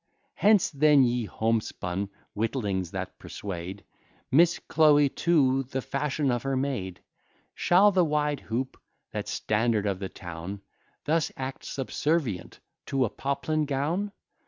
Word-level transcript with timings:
Hence, 0.33 0.71
then, 0.71 1.03
ye 1.03 1.25
homespun 1.25 2.09
witlings, 2.35 2.89
that 2.89 3.19
persuade 3.19 3.83
Miss 4.31 4.57
Chloe 4.57 5.09
to 5.09 5.61
the 5.61 5.83
fashion 5.83 6.31
of 6.31 6.41
her 6.41 6.57
maid. 6.57 7.01
Shall 7.53 7.91
the 7.91 8.03
wide 8.03 8.39
hoop, 8.39 8.81
that 9.11 9.27
standard 9.27 9.85
of 9.85 9.99
the 9.99 10.09
town, 10.09 10.61
Thus 11.05 11.31
act 11.37 11.65
subservient 11.65 12.59
to 12.87 13.05
a 13.05 13.11
poplin 13.11 13.65
gown? 13.65 14.11